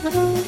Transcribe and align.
Thank 0.00 0.46
you. 0.46 0.47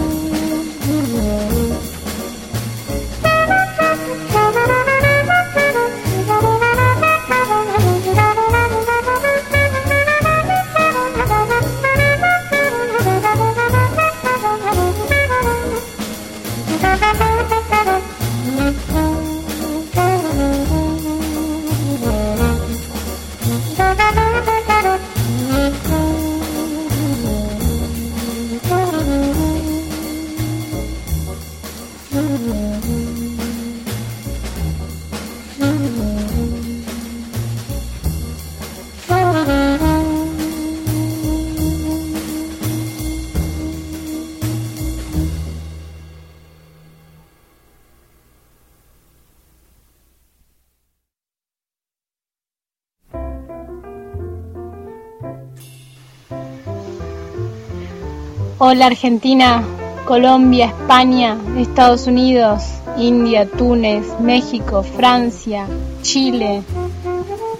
Hola 58.73 58.85
Argentina, 58.85 59.65
Colombia, 60.05 60.67
España, 60.67 61.37
Estados 61.57 62.07
Unidos, 62.07 62.63
India, 62.97 63.45
Túnez, 63.45 64.05
México, 64.21 64.81
Francia, 64.81 65.67
Chile. 66.03 66.63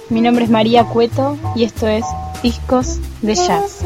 Mi 0.09 0.21
nombre 0.21 0.45
es 0.45 0.49
María 0.49 0.85
Cueto 0.85 1.37
y 1.53 1.65
esto 1.65 1.85
es 1.85 2.05
Discos 2.41 2.99
de 3.21 3.35
Jazz. 3.35 3.83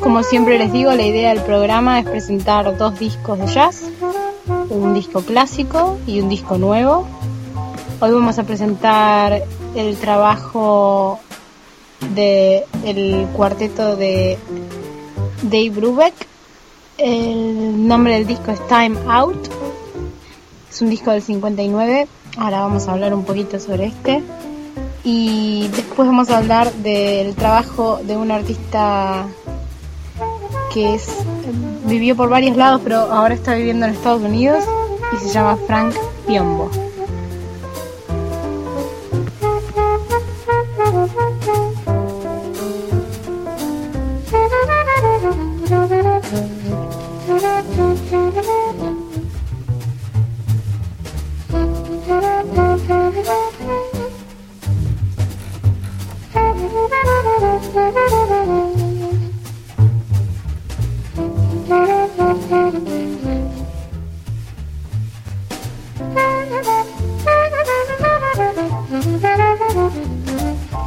Como 0.00 0.22
siempre 0.22 0.58
les 0.58 0.72
digo, 0.72 0.94
la 0.94 1.02
idea 1.04 1.34
del 1.34 1.42
programa 1.42 1.98
es 1.98 2.06
presentar 2.06 2.78
dos 2.78 2.98
discos 2.98 3.38
de 3.38 3.46
jazz, 3.46 3.82
un 4.70 4.94
disco 4.94 5.20
clásico 5.20 5.98
y 6.06 6.22
un 6.22 6.30
disco 6.30 6.56
nuevo. 6.56 7.06
Hoy 8.00 8.10
vamos 8.10 8.38
a 8.38 8.44
presentar 8.44 9.42
el 9.74 9.96
trabajo 9.98 11.20
del 12.14 12.64
el 12.84 13.26
cuarteto 13.32 13.96
de 13.96 14.38
Dave 15.42 15.70
Brubeck. 15.70 16.14
El 16.98 17.86
nombre 17.86 18.14
del 18.14 18.26
disco 18.26 18.50
es 18.50 18.66
Time 18.68 18.96
Out. 19.08 19.48
Es 20.70 20.80
un 20.80 20.90
disco 20.90 21.10
del 21.10 21.22
59. 21.22 22.06
Ahora 22.38 22.60
vamos 22.60 22.88
a 22.88 22.92
hablar 22.92 23.14
un 23.14 23.24
poquito 23.24 23.58
sobre 23.58 23.86
este. 23.86 24.22
Y 25.04 25.68
después 25.68 26.08
vamos 26.08 26.30
a 26.30 26.38
hablar 26.38 26.72
del 26.72 27.34
trabajo 27.34 28.00
de 28.02 28.16
un 28.16 28.30
artista 28.30 29.26
que 30.72 30.94
es, 30.94 31.08
vivió 31.86 32.16
por 32.16 32.28
varios 32.28 32.56
lados, 32.56 32.80
pero 32.82 32.98
ahora 32.98 33.34
está 33.34 33.54
viviendo 33.54 33.86
en 33.86 33.92
Estados 33.92 34.22
Unidos 34.22 34.64
y 35.14 35.24
se 35.24 35.32
llama 35.32 35.56
Frank 35.66 35.94
Piombo. 36.26 36.70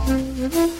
Mm-hmm. 0.09 0.78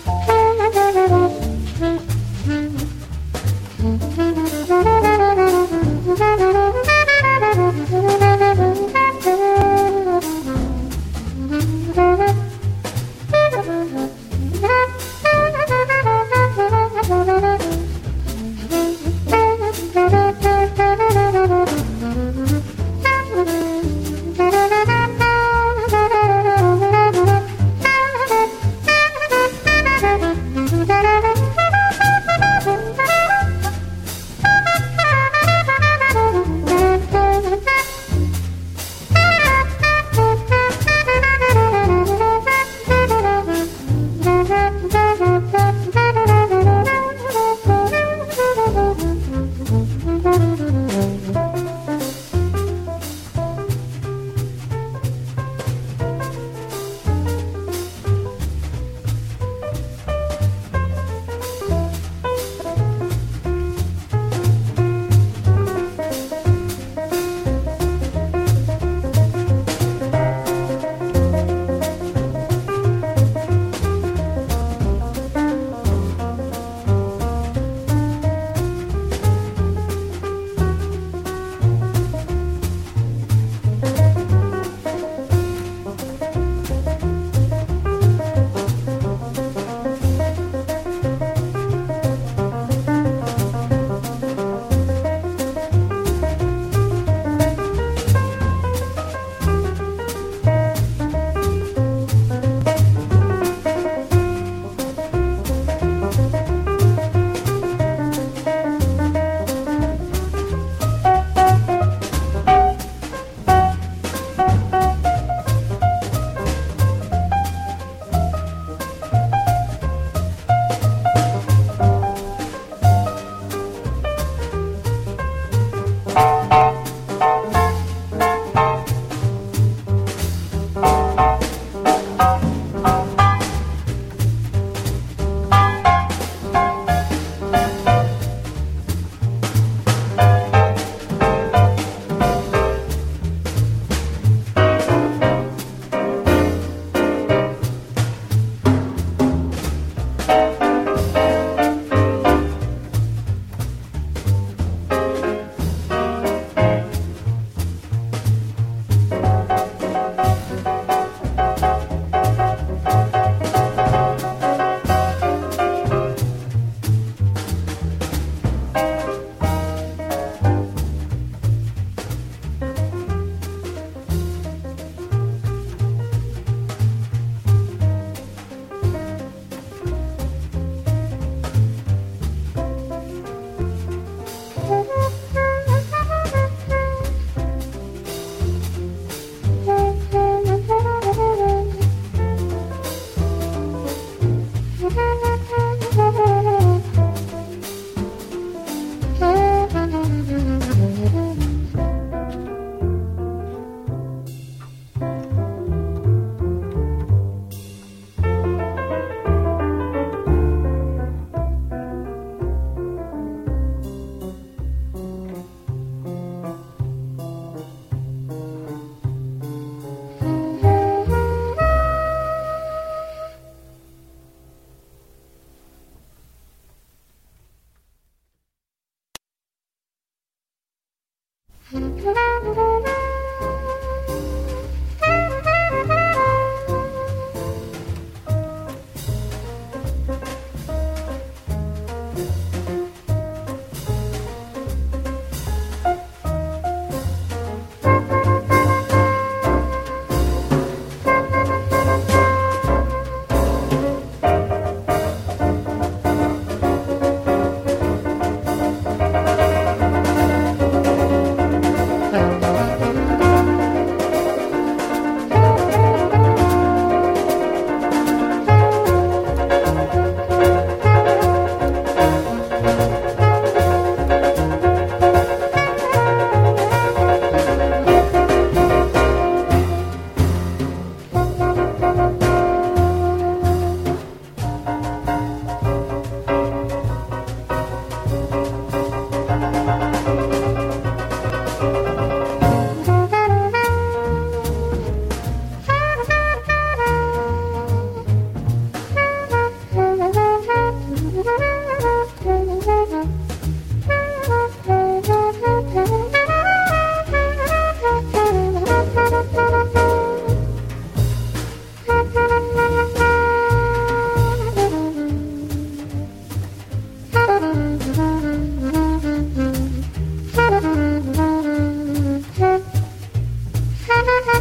Lo 324.22 324.36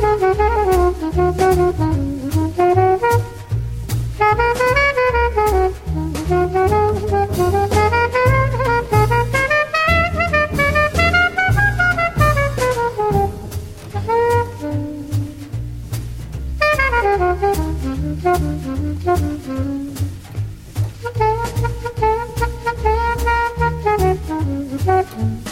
que 25.04 25.47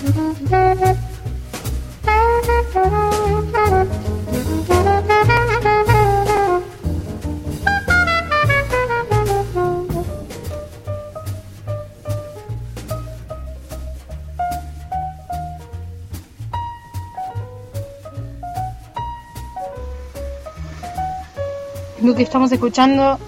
estamos 22.36 22.52
escuchando 22.52 23.18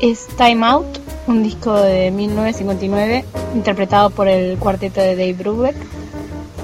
es 0.00 0.28
Time 0.36 0.64
Out, 0.64 0.86
un 1.26 1.42
disco 1.42 1.74
de 1.74 2.12
1959 2.12 3.24
interpretado 3.52 4.10
por 4.10 4.28
el 4.28 4.56
cuarteto 4.58 5.00
de 5.00 5.16
Dave 5.16 5.32
Brubeck. 5.32 5.74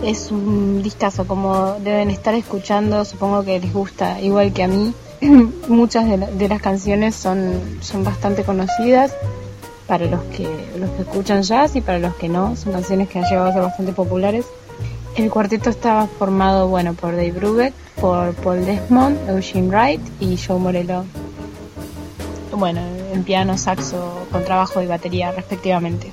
Es 0.05 0.31
un 0.31 0.85
discazo, 0.85 1.27
como 1.27 1.75
deben 1.81 2.11
estar 2.11 2.33
escuchando, 2.35 3.05
supongo 3.05 3.43
que 3.43 3.59
les 3.59 3.73
gusta 3.73 4.21
igual 4.21 4.53
que 4.53 4.63
a 4.63 4.69
mí. 4.69 4.95
Muchas 5.69 6.07
de, 6.07 6.49
las 6.49 6.63
canciones 6.63 7.17
son, 7.17 7.61
son 7.81 8.05
bastante 8.05 8.45
conocidas 8.45 9.13
para 9.89 10.07
los 10.07 10.23
que, 10.27 10.47
los 10.79 10.91
que 10.91 11.03
escuchan 11.03 11.43
jazz 11.43 11.75
y 11.75 11.81
para 11.81 11.99
los 11.99 12.15
que 12.15 12.29
no, 12.29 12.55
son 12.55 12.71
canciones 12.71 13.09
que 13.09 13.19
han 13.19 13.25
llegado 13.25 13.49
a 13.49 13.53
ser 13.53 13.63
bastante 13.63 13.93
populares. 13.93 14.47
El 15.17 15.29
cuarteto 15.29 15.71
estaba 15.71 16.07
formado 16.07 16.69
bueno, 16.69 16.95
por 16.95 17.17
Dave 17.17 17.33
Brubeck, 17.33 17.75
por 18.01 18.33
Paul 18.35 18.65
Desmond, 18.65 19.29
Eugene 19.29 19.67
Wright 19.67 20.01
y 20.21 20.37
Joe 20.37 20.61
Morello 20.61 21.05
bueno, 22.61 22.83
en 23.13 23.25
piano, 23.25 23.59
saxo, 23.59 24.27
contrabajo 24.31 24.83
y 24.83 24.87
batería 24.87 25.33
respectivamente. 25.33 26.13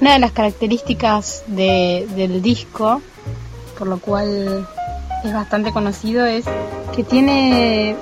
Una 0.00 0.12
de 0.12 0.18
las 0.18 0.32
características 0.32 1.44
del 1.46 2.42
disco, 2.42 3.00
por 3.78 3.86
lo 3.86 3.98
cual 3.98 4.68
es 5.24 5.32
bastante 5.32 5.72
conocido, 5.72 6.26
es 6.26 6.44
que 6.94 7.04
tiene 7.04 7.96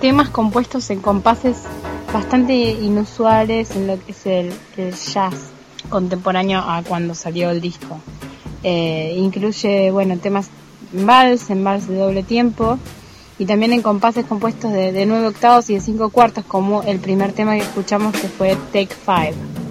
temas 0.00 0.28
compuestos 0.28 0.90
en 0.90 1.00
compases 1.00 1.64
bastante 2.12 2.54
inusuales 2.54 3.70
en 3.72 3.86
lo 3.86 3.98
que 3.98 4.12
es 4.12 4.26
el 4.26 4.52
jazz 4.92 5.34
contemporáneo 5.88 6.60
a 6.60 6.82
cuando 6.86 7.14
salió 7.14 7.50
el 7.50 7.60
disco. 7.60 7.98
Eh, 8.64 9.14
incluye, 9.16 9.90
bueno, 9.90 10.16
temas 10.18 10.48
en 10.92 11.06
vals, 11.06 11.50
en 11.50 11.64
vals 11.64 11.88
de 11.88 11.96
doble 11.96 12.22
tiempo 12.22 12.78
y 13.38 13.46
también 13.46 13.72
en 13.72 13.82
compases 13.82 14.24
compuestos 14.24 14.72
de, 14.72 14.92
de 14.92 15.06
9 15.06 15.28
octavos 15.28 15.68
y 15.70 15.74
de 15.74 15.80
5 15.80 16.10
cuartos 16.10 16.44
como 16.44 16.82
el 16.82 16.98
primer 17.00 17.32
tema 17.32 17.54
que 17.54 17.62
escuchamos 17.62 18.12
que 18.12 18.28
fue 18.28 18.56
Take 18.72 18.94
5. 19.04 19.61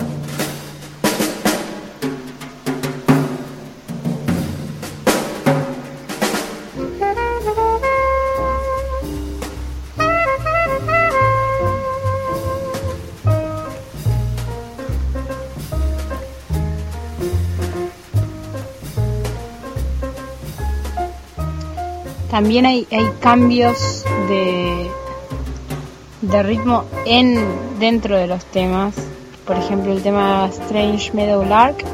También 22.42 22.66
hay, 22.66 22.88
cambios 23.20 24.04
de, 24.28 24.90
de 26.24 26.42
ritmo 26.42 26.86
en 27.06 27.40
dentro 27.80 28.18
de 28.18 28.26
los 28.26 28.44
temas. 28.46 28.96
Por 29.46 29.58
ejemplo, 29.58 29.92
el 29.92 30.02
tema 30.02 30.48
Strange 30.48 31.12
Meadow 31.14 31.46
Lark 31.46 31.86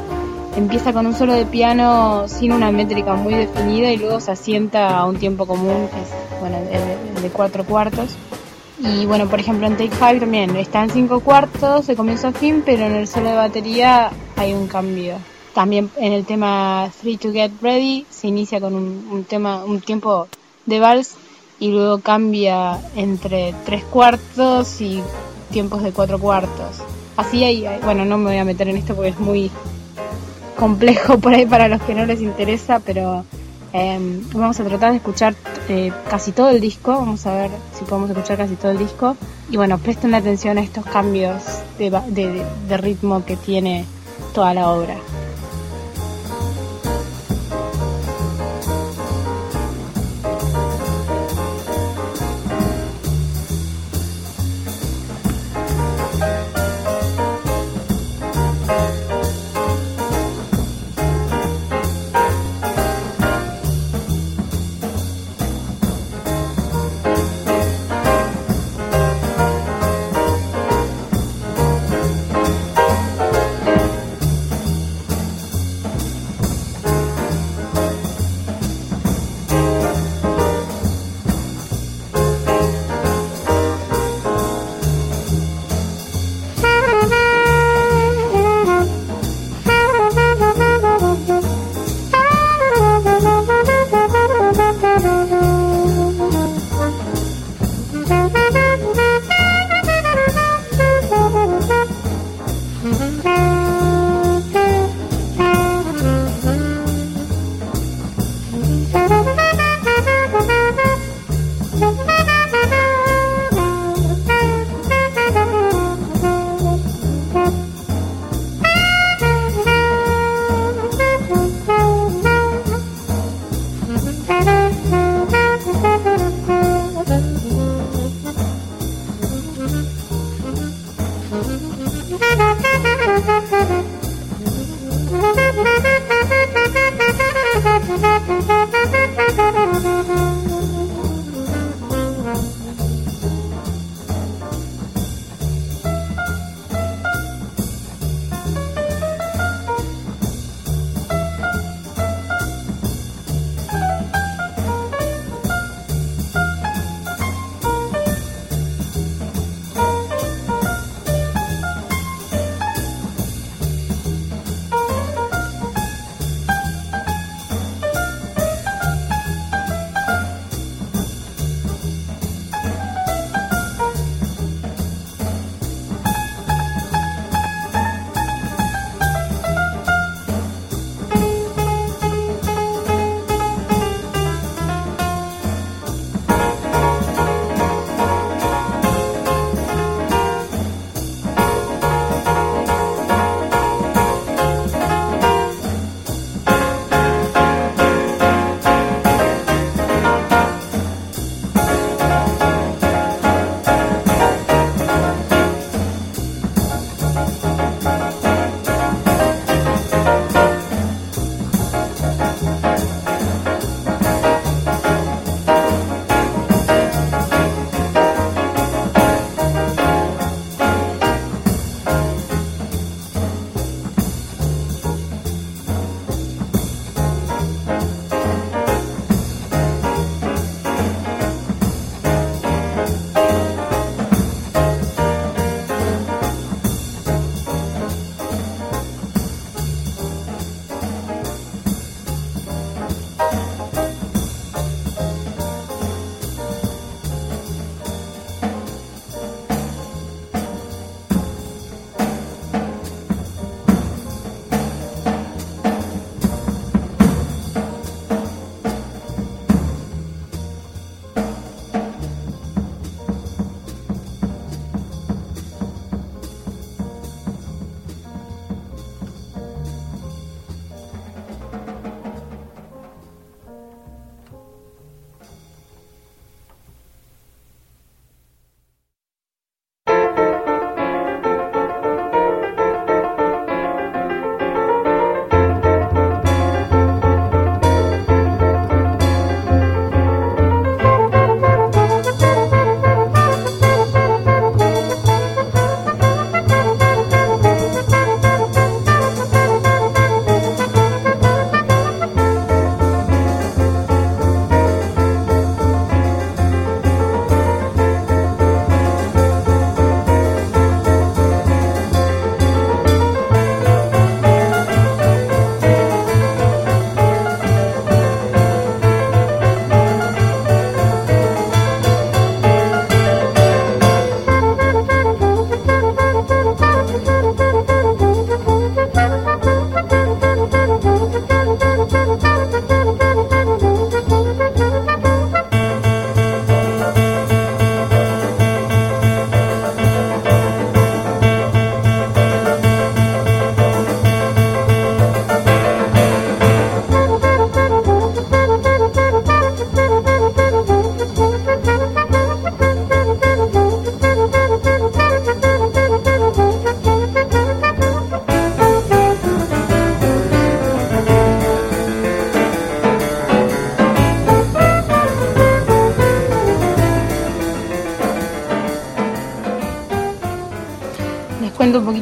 empieza 0.56 0.94
con 0.94 1.06
un 1.06 1.12
solo 1.12 1.34
de 1.34 1.44
piano 1.44 2.26
sin 2.28 2.52
una 2.52 2.72
métrica 2.72 3.12
muy 3.12 3.34
definida 3.34 3.92
y 3.92 3.98
luego 3.98 4.20
se 4.20 4.30
asienta 4.30 4.96
a 4.96 5.04
un 5.04 5.18
tiempo 5.18 5.44
común 5.44 5.86
que 5.92 6.00
es 6.00 6.40
bueno, 6.40 6.56
de, 6.60 7.20
de 7.20 7.28
cuatro 7.28 7.64
cuartos. 7.64 8.16
Y 8.78 9.04
bueno, 9.04 9.28
por 9.28 9.40
ejemplo 9.40 9.66
en 9.66 9.76
Take 9.76 9.90
Five 9.90 10.20
también 10.20 10.56
está 10.56 10.82
en 10.82 10.88
cinco 10.88 11.20
cuartos 11.20 11.88
de 11.88 11.94
comienzo 11.94 12.28
a 12.28 12.32
fin, 12.32 12.62
pero 12.64 12.86
en 12.86 12.94
el 12.94 13.06
solo 13.06 13.28
de 13.28 13.36
batería 13.36 14.10
hay 14.36 14.54
un 14.54 14.66
cambio. 14.66 15.18
También 15.58 15.90
en 15.96 16.12
el 16.12 16.24
tema 16.24 16.88
Three 17.00 17.16
to 17.16 17.32
Get 17.32 17.50
Ready 17.60 18.06
se 18.08 18.28
inicia 18.28 18.60
con 18.60 18.74
un, 18.74 19.24
tema, 19.24 19.64
un 19.64 19.80
tiempo 19.80 20.28
de 20.68 20.80
vals 20.80 21.14
y 21.58 21.72
luego 21.72 21.98
cambia 22.00 22.78
entre 22.94 23.54
tres 23.64 23.84
cuartos 23.84 24.80
y 24.80 25.02
tiempos 25.50 25.82
de 25.82 25.92
cuatro 25.92 26.18
cuartos. 26.18 26.76
Así 27.16 27.42
hay, 27.42 27.66
bueno, 27.82 28.04
no 28.04 28.18
me 28.18 28.30
voy 28.30 28.38
a 28.38 28.44
meter 28.44 28.68
en 28.68 28.76
esto 28.76 28.94
porque 28.94 29.10
es 29.10 29.18
muy 29.18 29.50
complejo 30.56 31.18
por 31.18 31.34
ahí 31.34 31.46
para 31.46 31.68
los 31.68 31.82
que 31.82 31.94
no 31.94 32.06
les 32.06 32.20
interesa, 32.20 32.80
pero 32.80 33.24
em, 33.72 34.22
vamos 34.32 34.60
a 34.60 34.64
tratar 34.64 34.90
de 34.92 34.98
escuchar 34.98 35.34
eh, 35.68 35.92
casi 36.08 36.32
todo 36.32 36.50
el 36.50 36.60
disco, 36.60 36.92
vamos 36.92 37.26
a 37.26 37.34
ver 37.34 37.50
si 37.76 37.84
podemos 37.84 38.10
escuchar 38.10 38.36
casi 38.36 38.54
todo 38.54 38.70
el 38.70 38.78
disco. 38.78 39.16
Y 39.50 39.56
bueno, 39.56 39.78
presten 39.78 40.14
atención 40.14 40.58
a 40.58 40.60
estos 40.60 40.84
cambios 40.84 41.42
de 41.78 42.76
ritmo 42.76 43.24
que 43.24 43.36
tiene 43.36 43.84
toda 44.34 44.52
la 44.54 44.68
obra. 44.68 44.96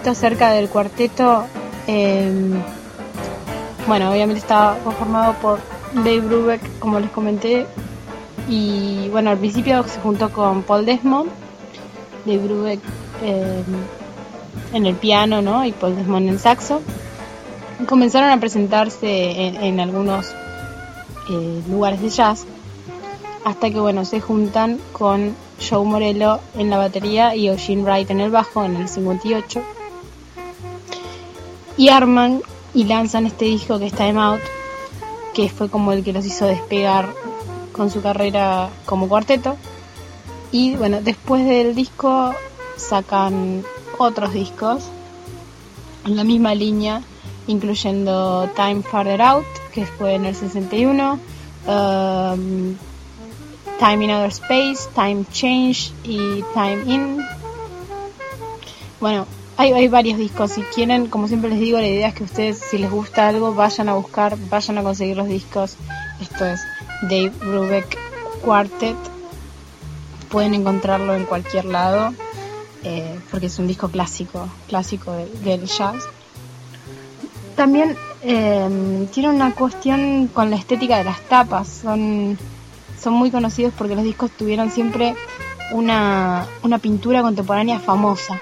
Acerca 0.04 0.50
del 0.52 0.68
cuarteto. 0.68 1.46
Em, 1.86 2.60
bueno, 3.86 4.10
obviamente 4.10 4.40
estaba 4.40 4.76
conformado 4.78 5.34
por 5.34 5.60
Dave 5.94 6.20
Brubeck, 6.20 6.78
como 6.78 7.00
les 7.00 7.10
comenté, 7.10 7.66
y 8.48 9.08
bueno, 9.10 9.30
al 9.30 9.38
principio 9.38 9.82
se 9.84 10.00
juntó 10.00 10.30
con 10.30 10.62
Paul 10.62 10.84
Desmond, 10.84 11.30
Dave 12.24 12.38
Brubeck 12.38 12.80
em, 13.22 13.64
en 14.72 14.86
el 14.86 14.94
piano, 14.96 15.42
¿no? 15.42 15.64
Y 15.64 15.72
Paul 15.72 15.96
Desmond 15.96 16.28
en 16.28 16.38
saxo. 16.38 16.82
comenzaron 17.86 18.30
a 18.30 18.40
presentarse 18.40 19.46
en, 19.66 19.80
algunos 19.80 20.34
eh, 21.30 21.62
lugares 21.68 22.02
de 22.02 22.10
jazz, 22.10 22.44
hasta 23.44 23.70
que 23.70 23.78
bueno, 23.78 24.04
se 24.04 24.20
juntan 24.20 24.78
con 24.92 25.34
Joe 25.60 25.84
Morello 25.84 26.40
en 26.56 26.70
la 26.70 26.78
batería 26.78 27.34
y 27.34 27.48
Eugene 27.48 27.82
Wright 27.82 28.10
en 28.10 28.20
el 28.20 28.30
bajo 28.30 28.64
en 28.64 28.76
el 28.76 28.88
58 28.88 29.75
y 31.76 31.88
arman 31.88 32.42
y 32.74 32.84
lanzan 32.84 33.26
este 33.26 33.46
disco 33.46 33.78
que 33.78 33.86
es 33.86 33.92
Time 33.92 34.20
Out, 34.20 34.40
que 35.34 35.48
fue 35.48 35.68
como 35.68 35.92
el 35.92 36.04
que 36.04 36.12
los 36.12 36.24
hizo 36.24 36.46
despegar 36.46 37.08
con 37.72 37.90
su 37.90 38.00
carrera 38.00 38.70
como 38.84 39.08
cuarteto. 39.08 39.56
Y 40.52 40.76
bueno, 40.76 41.00
después 41.02 41.44
del 41.44 41.74
disco 41.74 42.34
sacan 42.76 43.64
otros 43.98 44.32
discos 44.32 44.84
en 46.04 46.16
la 46.16 46.24
misma 46.24 46.54
línea, 46.54 47.02
incluyendo 47.46 48.48
Time 48.54 48.82
Farther 48.82 49.22
Out, 49.22 49.46
que 49.72 49.86
fue 49.86 50.14
en 50.14 50.26
el 50.26 50.34
61, 50.34 51.18
um, 51.66 52.76
Time 53.78 54.04
in 54.04 54.10
Outer 54.10 54.30
Space, 54.30 54.88
Time 54.94 55.24
Change 55.30 55.92
y 56.04 56.42
Time 56.54 56.82
In. 56.86 57.26
Bueno, 59.00 59.26
hay, 59.56 59.88
varios 59.88 60.18
discos. 60.18 60.52
Si 60.52 60.62
quieren, 60.62 61.06
como 61.06 61.28
siempre 61.28 61.50
les 61.50 61.60
digo, 61.60 61.78
la 61.78 61.86
idea 61.86 62.08
es 62.08 62.14
que 62.14 62.24
ustedes, 62.24 62.58
si 62.58 62.78
les 62.78 62.90
gusta 62.90 63.28
algo, 63.28 63.54
vayan 63.54 63.88
a 63.88 63.94
buscar, 63.94 64.36
vayan 64.50 64.78
a 64.78 64.82
conseguir 64.82 65.16
los 65.16 65.28
discos 65.28 65.76
esto 66.20 66.46
es 66.46 66.60
Dave 67.02 67.32
Brubeck 67.40 67.98
Quartet. 68.42 68.96
Pueden 70.30 70.54
encontrarlo 70.54 71.14
en 71.14 71.24
cualquier 71.24 71.66
lado 71.66 72.12
eh, 72.82 73.18
porque 73.30 73.46
es 73.46 73.58
un 73.58 73.66
disco 73.66 73.88
clásico, 73.88 74.48
clásico 74.68 75.12
del, 75.44 75.66
jazz. 75.66 76.04
También 77.54 77.96
eh, 78.22 79.08
tiene 79.12 79.28
una 79.28 79.54
cuestión 79.54 80.28
con 80.32 80.50
la 80.50 80.56
estética 80.56 80.98
de 80.98 81.04
las 81.04 81.20
tapas. 81.22 81.68
Son, 81.68 82.38
son 83.00 83.12
muy 83.12 83.30
conocidos 83.30 83.72
porque 83.76 83.94
los 83.94 84.04
discos 84.04 84.30
tuvieron 84.30 84.70
siempre 84.70 85.14
una, 85.72 86.46
una 86.62 86.78
pintura 86.78 87.22
contemporánea 87.22 87.78
famosa. 87.78 88.40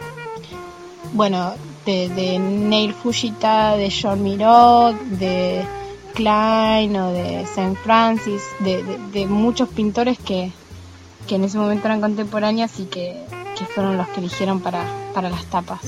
Bueno, 1.14 1.54
de, 1.86 2.08
de 2.08 2.40
Neil 2.40 2.92
Fujita, 2.92 3.76
de 3.76 3.88
John 3.88 4.20
Miró, 4.24 4.92
de 4.92 5.64
Klein 6.12 6.96
o 6.96 7.12
de 7.12 7.42
St. 7.42 7.76
Francis, 7.76 8.42
de, 8.58 9.26
muchos 9.28 9.68
pintores 9.68 10.18
que, 10.18 10.50
que, 11.28 11.36
en 11.36 11.44
ese 11.44 11.56
momento 11.56 11.86
eran 11.86 12.00
contemporáneos 12.00 12.80
y 12.80 12.86
que, 12.86 13.16
que 13.56 13.64
fueron 13.64 13.96
los 13.96 14.08
que 14.08 14.18
eligieron 14.18 14.58
para, 14.58 14.84
para 15.14 15.30
las 15.30 15.44
tapas. 15.44 15.82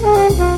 Thank 0.00 0.38
you. 0.38 0.53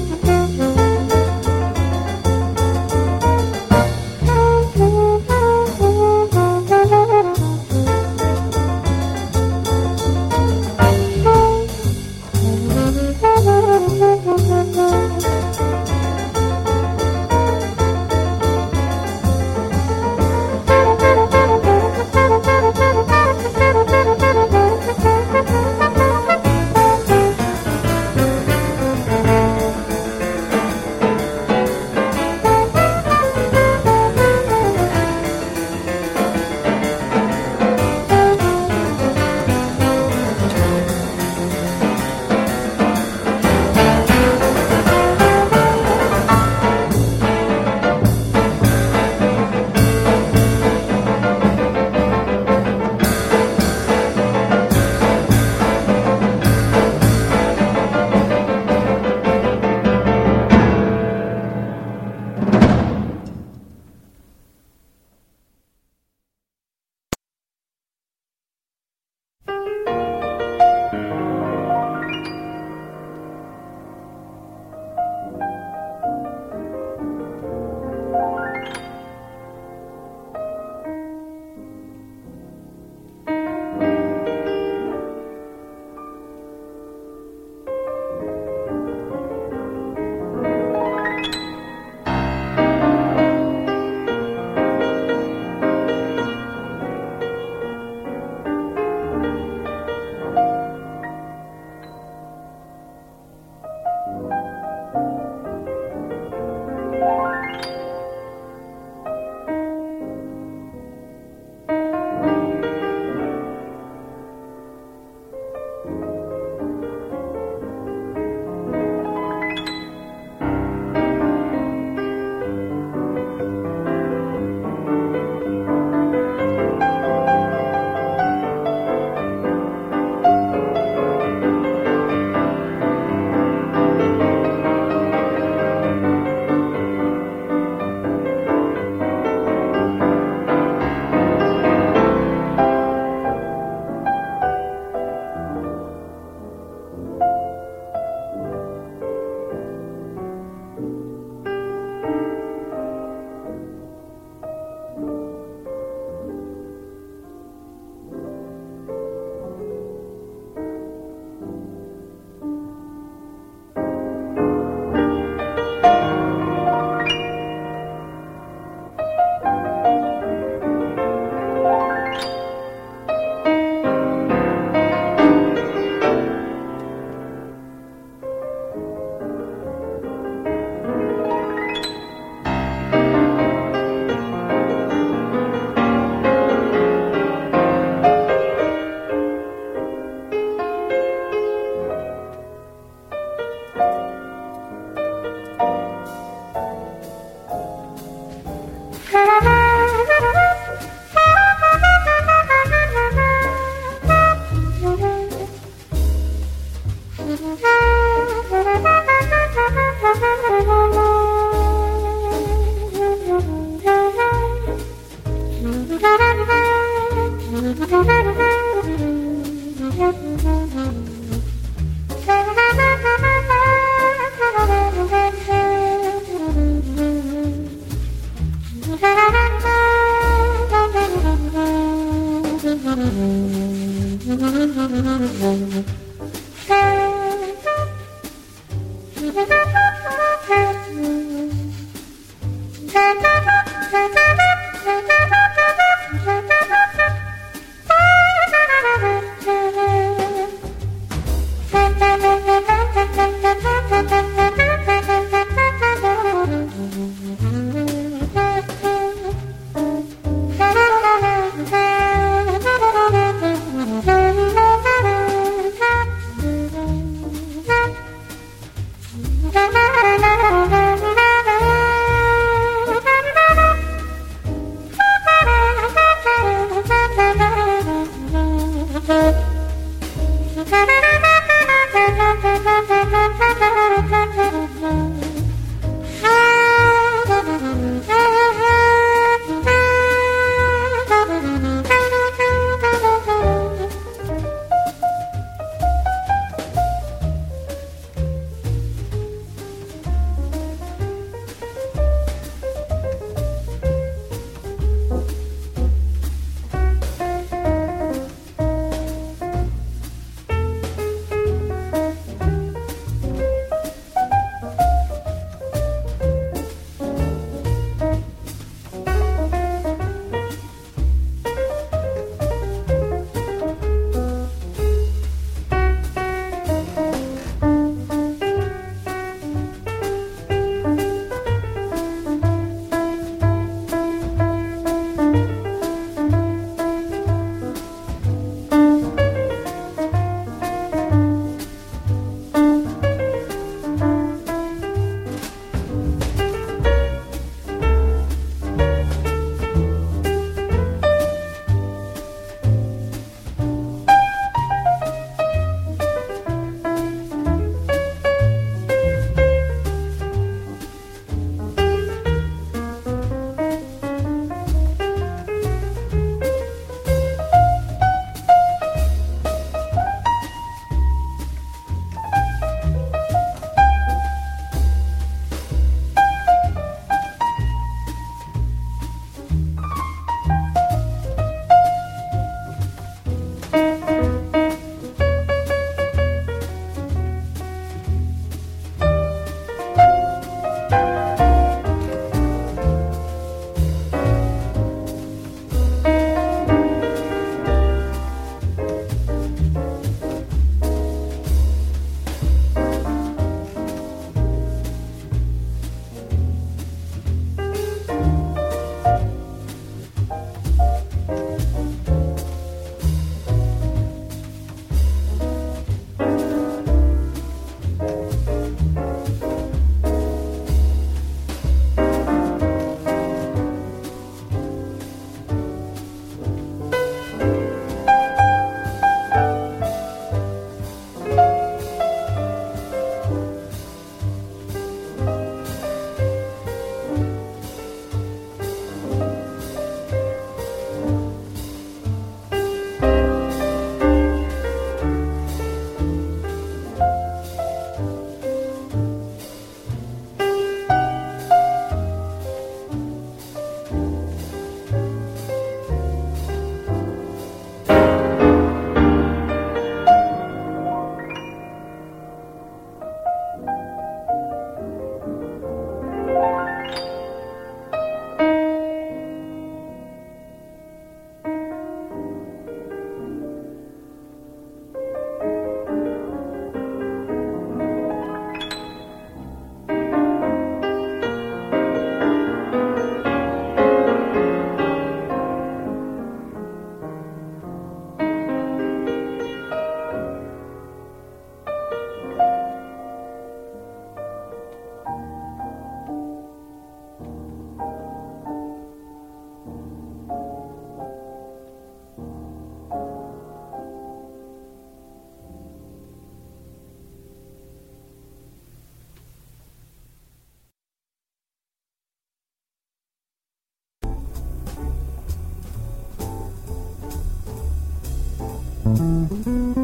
Mm-hmm. 518.97 519.76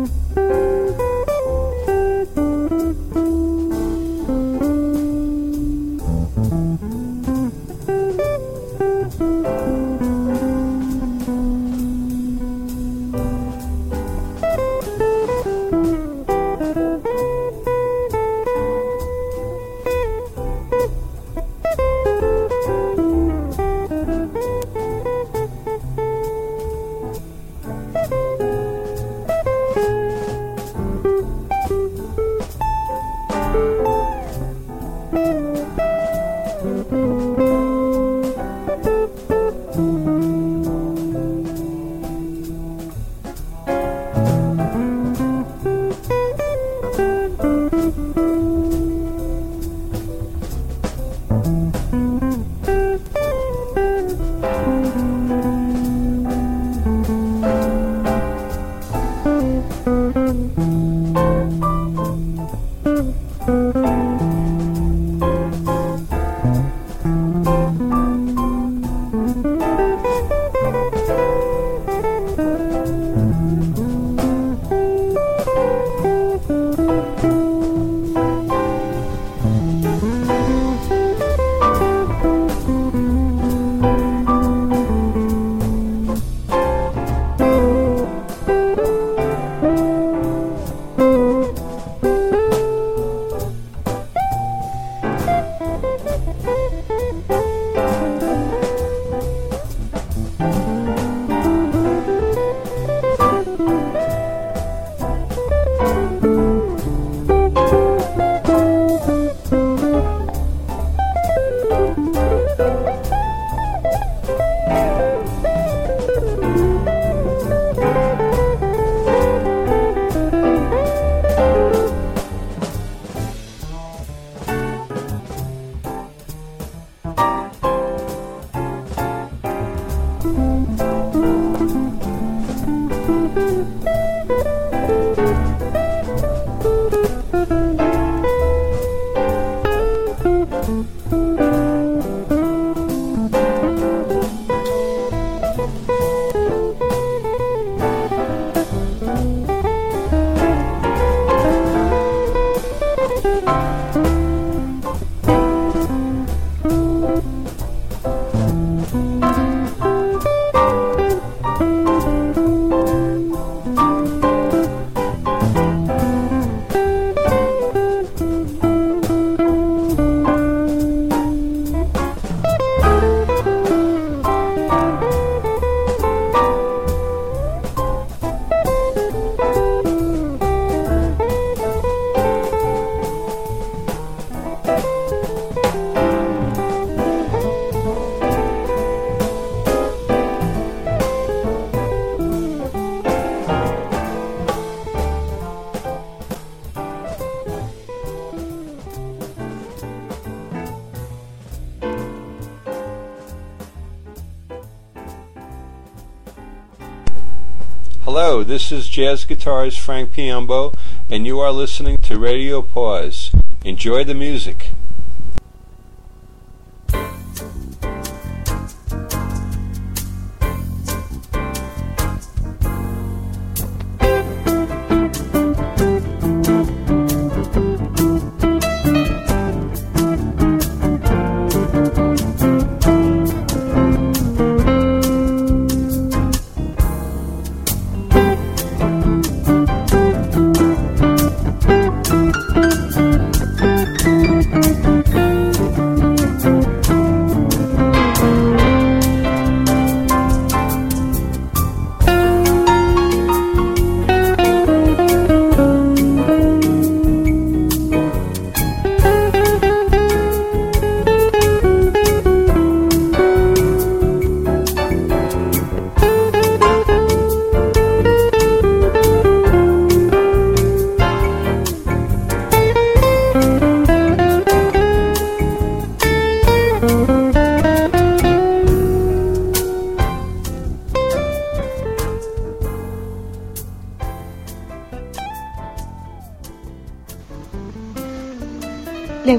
Jazz 208.92 209.24
guitarist 209.24 209.78
Frank 209.78 210.12
Piombo, 210.12 210.74
and 211.08 211.26
you 211.26 211.40
are 211.40 211.50
listening 211.50 211.96
to 211.96 212.18
Radio 212.18 212.60
Pause. 212.60 213.32
Enjoy 213.64 214.04
the 214.04 214.12
music. 214.12 214.51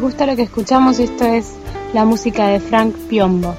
Gusta 0.04 0.26
lo 0.26 0.36
que 0.36 0.42
escuchamos, 0.42 1.00
esto 1.00 1.24
es 1.24 1.54
la 1.94 2.04
música 2.04 2.48
de 2.48 2.60
Frank 2.60 2.94
Piombo. 3.08 3.56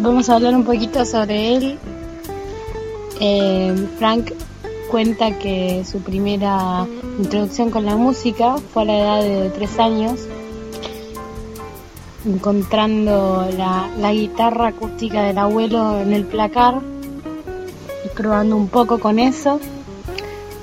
vamos 0.00 0.30
a 0.30 0.36
hablar 0.36 0.54
un 0.54 0.64
poquito 0.64 1.04
sobre 1.04 1.54
él. 1.54 1.78
Eh, 3.20 3.88
Frank 3.98 4.32
cuenta 4.90 5.38
que 5.38 5.84
su 5.84 6.00
primera 6.00 6.86
introducción 7.18 7.70
con 7.70 7.84
la 7.84 7.96
música 7.96 8.56
fue 8.72 8.84
a 8.84 8.86
la 8.86 8.98
edad 8.98 9.22
de 9.22 9.50
tres 9.50 9.78
años, 9.78 10.26
encontrando 12.24 13.46
la, 13.54 14.12
guitarra 14.12 14.68
acústica 14.68 15.24
del 15.24 15.36
abuelo 15.36 16.00
en 16.00 16.14
el 16.14 16.24
placar 16.24 16.80
y 18.06 18.08
probando 18.16 18.56
un 18.56 18.68
poco 18.68 18.98
con 18.98 19.18
eso. 19.18 19.60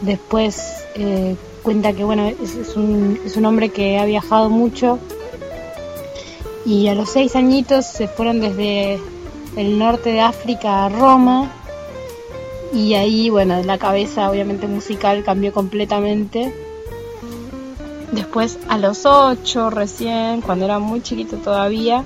Después 0.05 0.85
eh, 0.95 1.35
cuenta 1.63 1.93
que 1.93 2.03
bueno 2.03 2.27
es, 2.27 2.75
un, 2.75 3.19
es 3.25 3.37
un 3.37 3.45
hombre 3.45 3.69
que 3.69 3.97
ha 3.97 4.05
viajado 4.05 4.49
mucho 4.49 4.99
y 6.65 6.87
a 6.87 6.95
los 6.95 7.09
seis 7.09 7.35
añitos 7.35 7.85
se 7.85 8.07
fueron 8.07 8.39
desde 8.39 8.99
el 9.55 9.79
norte 9.79 10.11
de 10.11 10.21
África 10.21 10.85
a 10.85 10.89
Roma 10.89 11.51
y 12.75 12.93
ahí, 12.95 13.29
bueno, 13.29 13.63
la 13.63 13.77
cabeza 13.77 14.29
obviamente 14.29 14.67
musical 14.67 15.23
cambió 15.23 15.53
completamente. 15.53 16.53
Después, 18.11 18.59
a 18.67 18.77
los 18.77 19.05
ocho 19.05 19.69
recién, 19.69 20.41
cuando 20.41 20.65
era 20.65 20.79
muy 20.79 21.01
chiquito 21.01 21.37
todavía, 21.37 22.03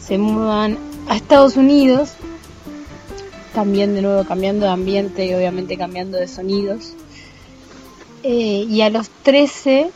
se 0.00 0.18
mudan 0.18 0.76
a 1.08 1.14
Estados 1.14 1.56
Unidos. 1.56 2.14
También 3.54 3.94
de 3.94 4.02
nuevo 4.02 4.24
cambiando 4.24 4.66
de 4.66 4.72
ambiente 4.72 5.26
y 5.26 5.34
obviamente 5.34 5.76
cambiando 5.76 6.18
de 6.18 6.26
sonidos. 6.26 6.94
Eh, 8.30 8.66
y 8.68 8.82
a 8.82 8.90
los 8.90 9.08
13 9.08 9.90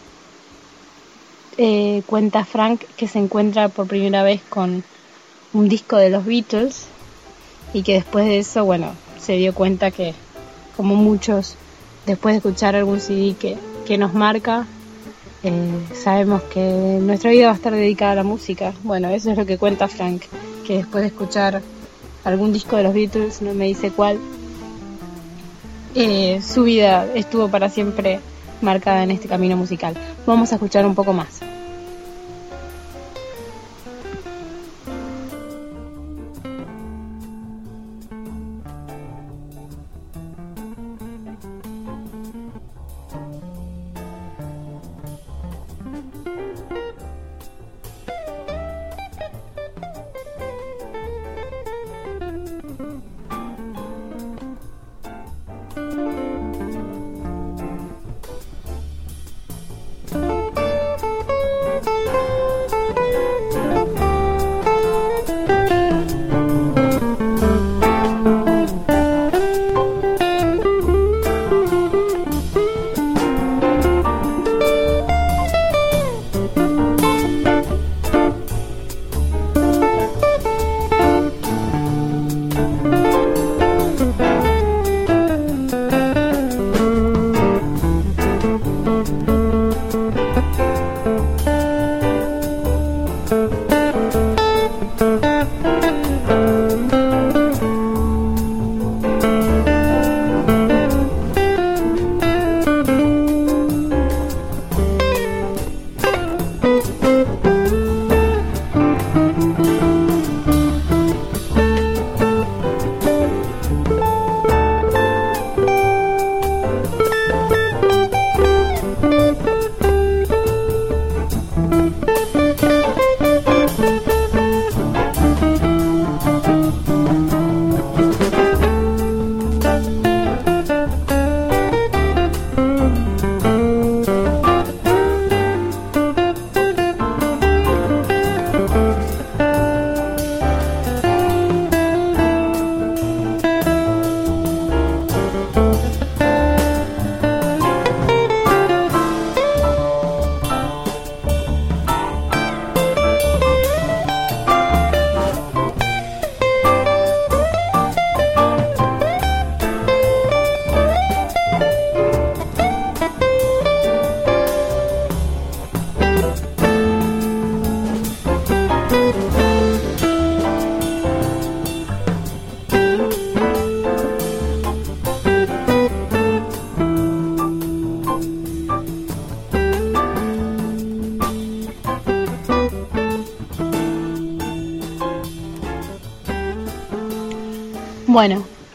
eh, 1.58 2.02
cuenta 2.06 2.46
Frank 2.46 2.80
que 2.96 3.06
se 3.06 3.18
encuentra 3.18 3.68
por 3.68 3.86
primera 3.86 4.22
vez 4.22 4.40
con 4.48 4.82
un 5.52 5.68
disco 5.68 5.98
de 5.98 6.08
los 6.08 6.24
Beatles 6.24 6.86
y 7.74 7.82
que 7.82 7.92
después 7.92 8.24
de 8.24 8.38
eso, 8.38 8.64
bueno, 8.64 8.94
se 9.20 9.34
dio 9.34 9.52
cuenta 9.52 9.90
que, 9.90 10.14
como 10.78 10.94
muchos, 10.94 11.56
después 12.06 12.32
de 12.32 12.36
escuchar 12.38 12.74
algún 12.74 13.00
CD 13.00 13.36
que, 13.84 13.98
nos 13.98 14.14
marca, 14.14 14.66
eh, 15.42 15.52
sabemos 15.94 16.40
que 16.44 17.00
nuestra 17.02 17.32
vida 17.32 17.48
va 17.48 17.52
a 17.52 17.56
estar 17.56 17.74
dedicada 17.74 18.12
a 18.12 18.14
la 18.14 18.22
música. 18.22 18.72
Bueno, 18.82 19.10
eso 19.10 19.30
es 19.30 19.36
lo 19.36 19.44
que 19.44 19.58
cuenta 19.58 19.88
Frank, 19.88 20.22
que 20.66 20.78
después 20.78 21.02
de 21.02 21.08
escuchar 21.08 21.60
algún 22.24 22.54
disco 22.54 22.78
de 22.78 22.84
los 22.84 22.94
Beatles, 22.94 23.42
no 23.42 23.52
me 23.52 23.66
dice 23.66 23.90
cuál, 23.90 24.18
eh, 25.94 26.40
su 26.42 26.64
vida 26.64 27.06
estuvo 27.14 27.48
para 27.48 27.68
siempre 27.68 28.20
marcada 28.60 29.02
en 29.02 29.10
este 29.10 29.28
camino 29.28 29.56
musical. 29.56 29.94
Vamos 30.26 30.52
a 30.52 30.56
escuchar 30.56 30.86
un 30.86 30.94
poco 30.94 31.12
más. 31.12 31.40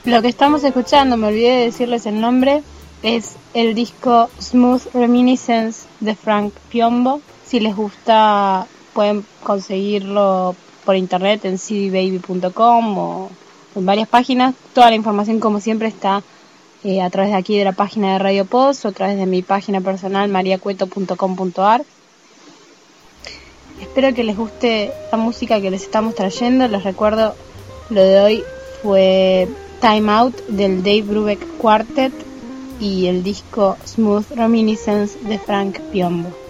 Lo 0.08 0.22
que 0.22 0.30
estamos 0.30 0.64
escuchando, 0.64 1.18
me 1.18 1.28
olvidé 1.28 1.52
de 1.52 1.66
decirles 1.66 2.06
el 2.06 2.22
nombre, 2.22 2.64
es 3.04 3.36
el 3.54 3.76
disco 3.76 4.30
Smooth 4.42 4.94
Reminiscence 4.94 5.86
de 6.00 6.16
Frank 6.16 6.54
Piombo. 6.70 7.22
Si 7.46 7.60
les 7.60 7.76
gusta, 7.76 8.68
pueden 8.94 9.26
conseguirlo 9.44 10.56
por 10.86 10.96
internet 10.96 11.44
en 11.44 11.58
cdbaby.com 11.58 12.98
o 12.98 13.30
en 13.76 13.86
varias 13.86 14.08
páginas. 14.08 14.56
Toda 14.74 14.90
la 14.90 14.96
información, 14.96 15.42
como 15.42 15.60
siempre, 15.60 15.90
está 15.90 16.24
eh, 16.86 17.02
a 17.02 17.10
través 17.10 17.32
de 17.32 17.38
aquí 17.38 17.58
de 17.58 17.66
la 17.66 17.74
página 17.74 18.14
de 18.14 18.20
Radio 18.20 18.46
Post 18.46 18.86
o 18.86 18.88
a 18.88 18.94
través 18.94 19.18
de 19.18 19.26
mi 19.26 19.42
página 19.42 19.82
personal 19.82 20.30
mariacueto.com.ar. 20.30 21.84
Espero 23.82 24.14
que 24.14 24.24
les 24.24 24.38
guste 24.38 24.94
la 25.12 25.18
música 25.18 25.60
que 25.60 25.70
les 25.70 25.84
estamos 25.84 26.16
trayendo. 26.16 26.66
Les 26.70 26.84
recuerdo 26.86 27.36
lo 27.90 28.02
de 28.02 28.22
hoy 28.22 28.44
fue 28.82 29.50
Time 29.82 30.12
Out 30.12 30.48
del 30.48 30.82
Dave 30.82 31.04
Brubeck 31.04 31.58
Quartet 31.60 32.14
y 32.80 33.06
el 33.06 33.24
disco 33.24 33.78
Smooth 33.86 34.32
Reminiscence 34.32 35.20
de 35.20 35.38
Frank 35.38 35.80
Piombo. 35.92 36.47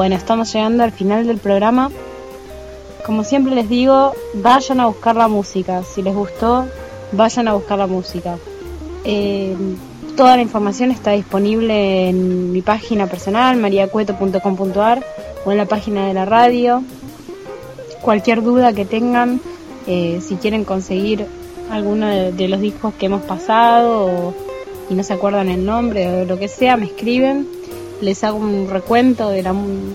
Bueno, 0.00 0.16
estamos 0.16 0.50
llegando 0.50 0.82
al 0.82 0.92
final 0.92 1.26
del 1.26 1.36
programa. 1.36 1.90
Como 3.04 3.22
siempre 3.22 3.54
les 3.54 3.68
digo, 3.68 4.14
vayan 4.32 4.80
a 4.80 4.86
buscar 4.86 5.14
la 5.14 5.28
música. 5.28 5.82
Si 5.82 6.00
les 6.00 6.14
gustó, 6.14 6.64
vayan 7.12 7.48
a 7.48 7.52
buscar 7.52 7.76
la 7.76 7.86
música. 7.86 8.38
Eh, 9.04 9.54
toda 10.16 10.36
la 10.36 10.42
información 10.42 10.90
está 10.90 11.10
disponible 11.10 12.08
en 12.08 12.50
mi 12.50 12.62
página 12.62 13.08
personal, 13.08 13.58
mariacueto.com.ar 13.58 15.04
o 15.44 15.52
en 15.52 15.58
la 15.58 15.66
página 15.66 16.06
de 16.06 16.14
la 16.14 16.24
radio. 16.24 16.82
Cualquier 18.00 18.42
duda 18.42 18.72
que 18.72 18.86
tengan, 18.86 19.38
eh, 19.86 20.22
si 20.26 20.36
quieren 20.36 20.64
conseguir 20.64 21.26
alguno 21.70 22.06
de, 22.06 22.48
los 22.48 22.60
discos 22.62 22.94
que 22.94 23.04
hemos 23.04 23.20
pasado 23.20 24.32
y 24.88 24.94
no 24.94 25.02
se 25.02 25.12
acuerdan 25.12 25.50
el 25.50 25.66
nombre 25.66 26.22
o 26.22 26.24
lo 26.24 26.38
que 26.38 26.48
sea, 26.48 26.78
me 26.78 26.86
escriben. 26.86 27.59
Les 28.00 28.24
hago 28.24 28.38
un 28.38 28.68
recuento 28.70 29.28
de 29.28 29.42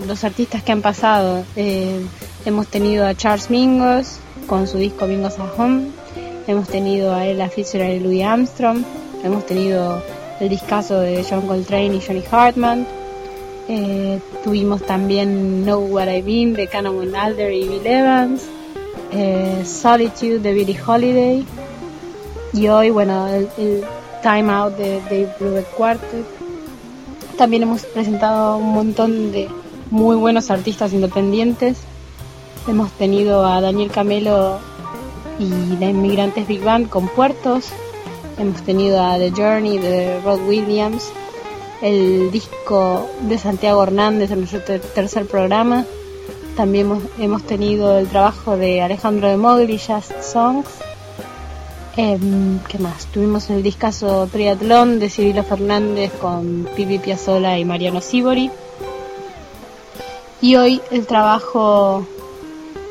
los 0.08 0.24
artistas 0.24 0.62
que 0.62 0.72
han 0.72 0.82
pasado. 0.82 1.44
Eh, 1.56 2.02
hemos 2.46 2.68
tenido 2.68 3.06
a 3.08 3.16
Charles 3.16 3.50
Mingus 3.50 4.18
con 4.46 4.68
su 4.68 4.78
disco 4.78 5.08
Mingus 5.08 5.40
at 5.40 5.50
Home. 5.58 5.88
Hemos 6.48 6.68
tenido 6.68 7.16
a 7.16 7.26
Ella 7.26 7.50
Fitzgerald 7.50 7.96
y 7.96 8.00
Louis 8.00 8.24
Armstrong. 8.24 8.84
Hemos 9.24 9.46
tenido 9.48 10.04
el 10.40 10.50
discazo 10.50 11.00
de 11.00 11.26
John 11.28 11.48
Coltrane 11.48 11.96
y 11.96 12.02
Johnny 12.02 12.24
Hartman. 12.30 12.86
Eh, 13.68 14.20
tuvimos 14.44 14.84
también 14.84 15.64
Know 15.64 15.82
What 15.88 16.08
I 16.08 16.22
Mean 16.22 16.54
de 16.54 16.68
Canon 16.68 17.16
Alder 17.16 17.52
y 17.52 17.68
Bill 17.68 17.88
Evans. 17.88 18.44
Eh, 19.12 19.64
Solitude 19.66 20.40
de 20.40 20.54
Billie 20.54 20.80
Holiday. 20.86 21.44
Y 22.54 22.68
hoy, 22.68 22.92
bueno, 22.92 23.28
el, 23.28 23.84
Time 24.22 24.52
Out 24.52 24.78
de 24.78 25.02
Dave 25.02 25.30
Brubeck 25.40 25.70
Quartet. 25.72 26.45
También 27.38 27.64
hemos 27.64 27.84
presentado 27.84 28.58
un 28.58 28.74
montón 28.74 29.34
de 29.34 29.50
muy 29.92 30.16
buenos 30.16 30.50
artistas 30.50 30.94
independientes. 30.94 31.78
Hemos 32.66 32.92
tenido 32.94 33.46
a 33.46 33.60
Daniel 33.60 33.92
Camelo 33.92 34.60
y 35.38 35.76
la 35.78 35.90
Inmigrantes 35.90 36.48
Big 36.48 36.64
Band 36.64 36.88
con 36.88 37.10
Puertos. 37.10 37.66
Hemos 38.38 38.62
tenido 38.62 39.04
a 39.04 39.18
The 39.18 39.32
Journey 39.32 39.78
de 39.80 40.22
Rod 40.22 40.48
Williams. 40.48 41.12
El 41.82 42.32
disco 42.32 43.06
de 43.24 43.38
Santiago 43.38 43.84
Hernández 43.84 44.32
en 44.32 44.40
nuestro 44.40 44.62
tercer 44.62 45.26
programa. 45.26 45.86
También 46.56 46.86
hemos, 46.86 47.04
hemos, 47.20 47.44
tenido 47.44 48.00
el 48.00 48.08
trabajo 48.08 48.56
de 48.56 48.82
Alejandro 48.82 49.28
de 49.28 49.36
Mogli, 49.36 49.78
Just 49.78 50.22
Songs. 50.22 50.68
Em, 51.98 52.60
¿Qué 52.68 52.78
más? 52.78 53.06
Tuvimos 53.06 53.50
el 53.50 53.64
discazo 53.64 54.28
Triatlón 54.28 55.00
de 55.00 55.10
Cirilo 55.10 55.44
Fernández 55.44 56.12
con 56.12 56.68
Pipi 56.76 57.00
Piazzola 57.00 57.58
y 57.58 57.64
Mariano 57.64 58.02
Sibori. 58.02 58.52
Y 60.42 60.58
hoy 60.58 60.82
el 60.92 61.08
trabajo 61.08 62.06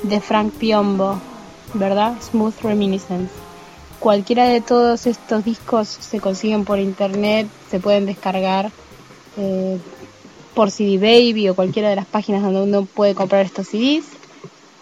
de 0.05 0.21
Frank 0.23 0.55
Piombo, 0.55 1.21
¿verdad? 1.75 2.15
Smooth 2.23 2.63
Reminiscence. 2.63 3.31
Cualquiera 4.01 4.49
de 4.49 4.63
todos 4.63 5.07
estos 5.07 5.45
discos 5.45 5.87
se 5.87 6.21
consiguen 6.21 6.65
por 6.65 6.79
internet, 6.79 7.47
se 7.71 7.81
pueden 7.81 8.07
descargar 8.07 8.71
eh, 9.37 9.79
por 10.55 10.71
CD 10.71 10.97
Baby 10.97 11.51
o 11.51 11.55
cualquiera 11.55 11.91
de 11.91 11.97
las 11.97 12.07
páginas 12.07 12.43
donde 12.43 12.63
uno 12.63 12.87
puede 12.87 13.15
comprar 13.15 13.45
estos 13.45 13.69
CDs. 13.69 14.07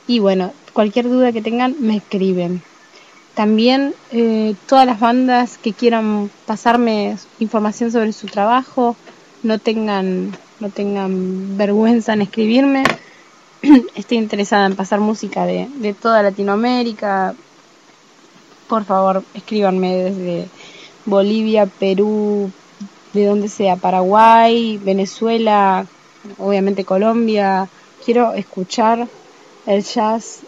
Y 0.07 0.21
bueno, 0.21 0.53
cualquier 0.73 1.09
duda 1.09 1.33
que 1.33 1.43
tengan 1.43 1.75
me 1.81 1.97
escriben. 1.97 2.63
También 3.35 3.95
eh, 4.11 4.55
todas 4.67 4.87
las 4.87 5.01
bandas 5.01 5.57
que 5.57 5.73
quieran 5.73 6.31
pasarme 6.47 7.17
información 7.41 7.91
sobre 7.91 8.13
su 8.13 8.27
trabajo, 8.27 8.95
no 9.43 9.59
tengan, 9.59 10.37
no 10.61 10.69
tengan 10.69 11.57
vergüenza 11.57 12.13
en 12.13 12.23
escribirme. 12.23 12.85
Estoy 13.95 14.19
interesada 14.19 14.67
en 14.67 14.77
pasar 14.77 15.01
música 15.01 15.47
de, 15.47 15.69
de 15.77 15.95
toda 15.95 16.23
Latinoamérica. 16.23 17.35
Por 18.69 18.85
favor, 18.85 19.25
escríbanme 19.35 19.97
desde 19.97 20.49
Bolivia, 21.07 21.67
Perú, 21.67 22.51
de 23.15 23.27
donde 23.27 23.49
sea, 23.49 23.77
Paraguay, 23.77 24.79
Venezuela, 24.79 25.87
obviamente 26.39 26.85
Colombia. 26.85 27.69
Quiero 28.05 28.35
escuchar 28.35 29.09
el 29.67 29.83
jazz 29.83 30.41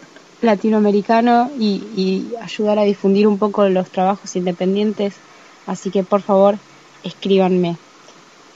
latinoamericano 0.45 1.49
y, 1.59 2.27
ayudar 2.41 2.79
a 2.79 2.83
difundir 2.83 3.27
un 3.27 3.37
poco 3.37 3.67
los 3.69 3.89
trabajos 3.89 4.35
independientes. 4.35 5.15
Así 5.67 5.89
que 5.89 6.03
por 6.03 6.21
favor, 6.21 6.57
escríbanme. 7.03 7.77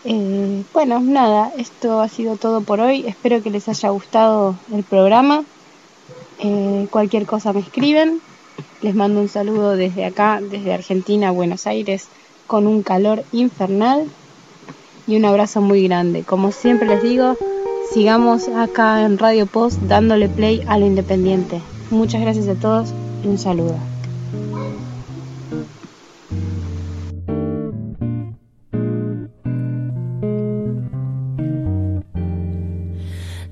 Eh, 0.05 0.63
bueno, 0.73 0.99
nada, 1.01 1.51
esto 1.57 1.99
ha 1.99 2.07
sido 2.07 2.37
todo 2.37 2.61
por 2.61 2.79
hoy. 2.79 3.05
Espero 3.07 3.41
que 3.41 3.49
les 3.49 3.67
haya 3.67 3.89
gustado 3.89 4.55
el 4.73 4.83
programa. 4.83 5.43
Eh, 6.39 6.87
cualquier 6.89 7.25
cosa 7.25 7.51
me 7.51 7.59
escriben. 7.59 8.21
Les 8.81 8.95
mando 8.95 9.19
un 9.19 9.27
saludo 9.27 9.75
desde 9.75 10.05
acá, 10.05 10.39
desde 10.41 10.73
Argentina, 10.73 11.31
Buenos 11.31 11.67
Aires, 11.67 12.07
con 12.47 12.65
un 12.65 12.81
calor 12.81 13.23
infernal 13.31 14.07
y 15.05 15.17
un 15.17 15.25
abrazo 15.25 15.61
muy 15.61 15.83
grande. 15.83 16.23
Como 16.23 16.51
siempre 16.51 16.87
les 16.87 17.03
digo, 17.03 17.35
sigamos 17.91 18.47
acá 18.47 19.03
en 19.03 19.17
Radio 19.17 19.47
Post 19.47 19.81
dándole 19.81 20.29
play 20.29 20.63
a 20.67 20.77
lo 20.77 20.85
independiente. 20.85 21.61
Muchas 21.91 22.21
gracias 22.21 22.47
a 22.47 22.55
todos 22.55 22.93
y 23.23 23.27
un 23.27 23.37
saludo. 23.37 23.75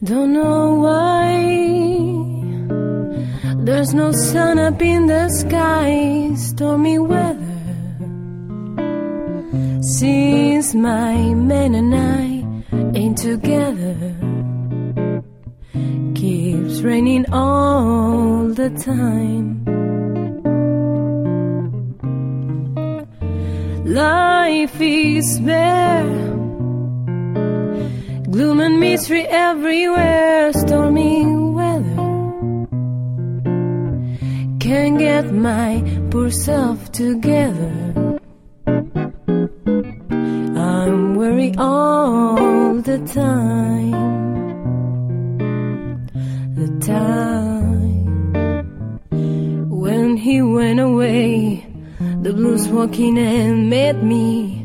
Don't 0.04 0.32
know 0.32 0.76
why 0.84 1.28
there's 3.66 3.94
no 3.94 4.12
sun 4.12 4.60
up 4.60 4.82
in 4.82 5.08
the 5.08 5.28
sky, 5.30 6.30
stormy 6.36 7.00
weather. 7.00 7.44
Since 9.82 10.76
my 10.76 11.34
man 11.34 11.74
and 11.74 11.96
I 11.96 12.46
ain't 12.96 13.18
together 13.18 14.37
keeps 16.16 16.82
raining 16.82 17.26
all 17.32 18.48
the 18.50 18.70
time. 18.70 19.64
Life 23.86 24.82
is 24.82 25.40
bare, 25.40 26.04
gloom 28.30 28.60
and 28.60 28.80
mystery 28.80 29.26
everywhere, 29.28 30.52
stormy 30.54 31.26
weather. 31.58 31.98
Can't 34.60 34.98
get 35.00 35.32
my 35.32 35.84
poor 36.12 36.30
self 36.32 36.92
together. 36.92 38.20
I'm 40.68 41.16
worried 41.16 41.56
all 41.58 42.82
the 42.82 43.00
time 43.14 44.17
blues 52.38 52.68
walking 52.70 53.18
and 53.18 53.70
met 53.70 54.04
me. 54.04 54.64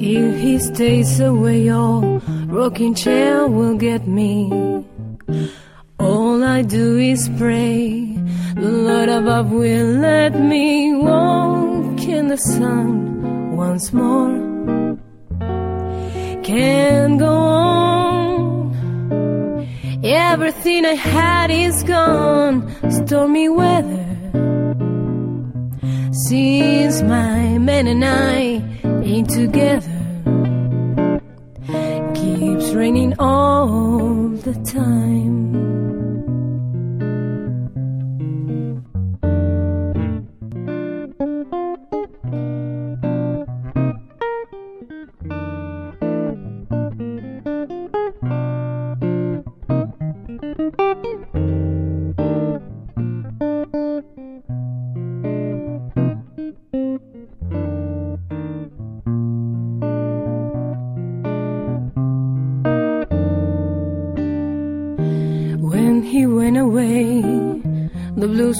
If 0.00 0.40
he 0.40 0.58
stays 0.58 1.20
away, 1.20 1.62
your 1.62 2.20
rocking 2.46 2.94
chair 2.94 3.46
will 3.46 3.76
get 3.76 4.06
me. 4.06 4.34
All 6.00 6.42
I 6.42 6.62
do 6.62 6.98
is 6.98 7.28
pray 7.38 8.16
the 8.62 8.72
Lord 8.88 9.08
above 9.08 9.50
will 9.52 9.90
let 10.08 10.32
me 10.52 10.94
walk 10.96 12.00
in 12.16 12.28
the 12.28 12.36
sun 12.36 13.56
once 13.56 13.92
more. 13.92 14.36
Can't 16.42 17.18
go 17.18 17.32
on 17.32 17.78
Everything 20.02 20.86
I 20.86 20.94
had 20.94 21.50
is 21.50 21.82
gone, 21.82 22.56
stormy 22.90 23.48
weather. 23.48 24.07
Since 26.28 27.00
my 27.04 27.56
man 27.56 27.86
and 27.86 28.04
I 28.04 28.62
ain't 29.02 29.30
together, 29.30 29.88
keeps 32.14 32.70
raining 32.72 33.18
all 33.18 34.28
the 34.28 34.52
time. 34.62 35.47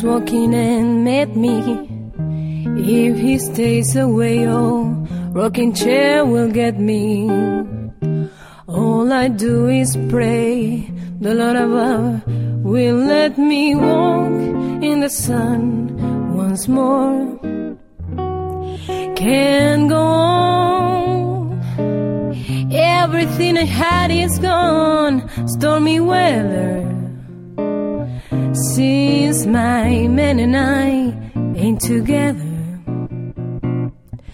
Walking 0.02 0.54
and 0.54 1.04
met 1.04 1.36
me. 1.36 1.88
If 2.76 3.16
he 3.18 3.38
stays 3.38 3.96
away, 3.96 4.46
oh, 4.48 4.84
rocking 5.32 5.72
chair 5.74 6.24
will 6.24 6.50
get 6.50 6.78
me. 6.78 7.28
All 8.66 9.12
I 9.12 9.28
do 9.28 9.68
is 9.68 9.96
pray 10.08 10.90
the 11.20 11.34
Lord 11.34 11.56
above 11.56 12.22
will 12.64 12.96
let 12.96 13.38
me 13.38 13.74
walk 13.74 14.32
in 14.82 15.00
the 15.00 15.10
sun 15.10 15.96
once 16.36 16.68
more. 16.68 17.38
Can't 19.16 19.88
go 19.88 19.96
on. 19.96 20.58
Everything 22.72 23.58
I 23.58 23.64
had 23.64 24.10
is 24.10 24.38
gone. 24.38 25.28
Stormy 25.48 25.98
weather. 26.00 26.97
Since 28.52 29.46
my 29.46 30.08
man 30.08 30.38
and 30.40 30.56
I 30.56 31.14
ain't 31.56 31.80
together. 31.80 32.44